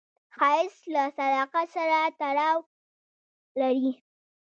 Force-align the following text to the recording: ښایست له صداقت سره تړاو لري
ښایست 0.35 0.81
له 0.93 1.03
صداقت 1.17 1.67
سره 1.75 1.97
تړاو 2.19 2.57
لري 3.59 3.91